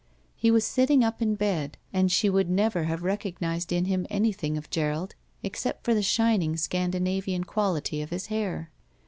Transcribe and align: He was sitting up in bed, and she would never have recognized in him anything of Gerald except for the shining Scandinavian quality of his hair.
He 0.35 0.49
was 0.49 0.65
sitting 0.65 1.03
up 1.03 1.21
in 1.21 1.35
bed, 1.35 1.77
and 1.93 2.11
she 2.11 2.27
would 2.27 2.49
never 2.49 2.85
have 2.85 3.03
recognized 3.03 3.71
in 3.71 3.85
him 3.85 4.07
anything 4.09 4.57
of 4.57 4.71
Gerald 4.71 5.13
except 5.43 5.83
for 5.85 5.93
the 5.93 6.01
shining 6.01 6.57
Scandinavian 6.57 7.43
quality 7.43 8.01
of 8.01 8.09
his 8.09 8.25
hair. 8.25 8.71